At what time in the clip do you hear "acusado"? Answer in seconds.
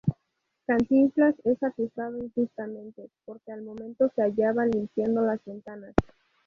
1.61-2.17